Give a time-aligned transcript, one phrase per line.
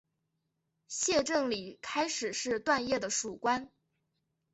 [0.87, 3.69] 谢正礼开始是段业的属官。